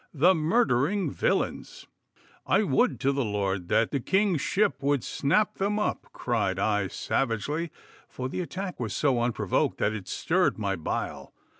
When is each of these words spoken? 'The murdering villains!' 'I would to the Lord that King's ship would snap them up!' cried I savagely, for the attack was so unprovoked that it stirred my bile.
'The 0.15 0.33
murdering 0.33 1.11
villains!' 1.11 1.85
'I 2.47 2.63
would 2.63 2.99
to 2.99 3.11
the 3.11 3.23
Lord 3.23 3.67
that 3.67 3.91
King's 4.07 4.41
ship 4.41 4.81
would 4.81 5.03
snap 5.03 5.59
them 5.59 5.77
up!' 5.77 6.07
cried 6.11 6.57
I 6.57 6.87
savagely, 6.87 7.69
for 8.07 8.27
the 8.27 8.41
attack 8.41 8.79
was 8.79 8.95
so 8.95 9.21
unprovoked 9.21 9.77
that 9.77 9.93
it 9.93 10.07
stirred 10.07 10.57
my 10.57 10.75
bile. 10.75 11.35